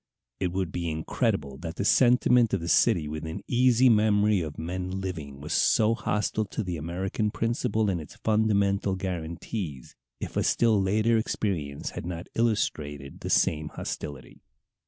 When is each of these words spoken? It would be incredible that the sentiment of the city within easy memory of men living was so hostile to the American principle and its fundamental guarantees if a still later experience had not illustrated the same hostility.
It 0.39 0.51
would 0.51 0.71
be 0.71 0.89
incredible 0.89 1.57
that 1.59 1.75
the 1.75 1.85
sentiment 1.85 2.55
of 2.55 2.59
the 2.61 2.67
city 2.67 3.07
within 3.07 3.43
easy 3.47 3.87
memory 3.87 4.41
of 4.41 4.57
men 4.57 4.99
living 4.99 5.39
was 5.39 5.53
so 5.53 5.93
hostile 5.93 6.45
to 6.45 6.63
the 6.63 6.75
American 6.75 7.29
principle 7.29 7.87
and 7.87 8.01
its 8.01 8.15
fundamental 8.15 8.95
guarantees 8.95 9.95
if 10.19 10.35
a 10.35 10.41
still 10.41 10.81
later 10.81 11.19
experience 11.19 11.91
had 11.91 12.07
not 12.07 12.29
illustrated 12.33 13.19
the 13.19 13.29
same 13.29 13.69
hostility. 13.69 14.41